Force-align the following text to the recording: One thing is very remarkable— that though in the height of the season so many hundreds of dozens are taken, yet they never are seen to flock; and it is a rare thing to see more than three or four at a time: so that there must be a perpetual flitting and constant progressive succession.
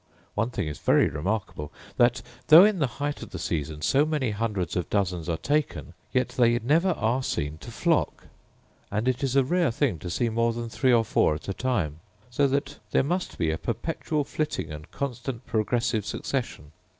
One 0.33 0.49
thing 0.49 0.67
is 0.67 0.79
very 0.79 1.07
remarkable— 1.09 1.71
that 1.97 2.23
though 2.47 2.65
in 2.65 2.79
the 2.79 2.87
height 2.97 3.21
of 3.21 3.29
the 3.29 3.37
season 3.37 3.83
so 3.83 4.03
many 4.03 4.31
hundreds 4.31 4.75
of 4.75 4.89
dozens 4.89 5.29
are 5.29 5.37
taken, 5.37 5.93
yet 6.11 6.29
they 6.29 6.57
never 6.57 6.93
are 6.93 7.21
seen 7.21 7.59
to 7.59 7.69
flock; 7.69 8.23
and 8.89 9.07
it 9.07 9.21
is 9.21 9.35
a 9.35 9.43
rare 9.43 9.69
thing 9.69 9.99
to 9.99 10.09
see 10.09 10.29
more 10.29 10.53
than 10.53 10.69
three 10.69 10.91
or 10.91 11.05
four 11.05 11.35
at 11.35 11.47
a 11.49 11.53
time: 11.53 11.99
so 12.31 12.47
that 12.47 12.79
there 12.89 13.03
must 13.03 13.37
be 13.37 13.51
a 13.51 13.59
perpetual 13.59 14.23
flitting 14.23 14.71
and 14.71 14.89
constant 14.89 15.45
progressive 15.45 16.03
succession. 16.03 16.71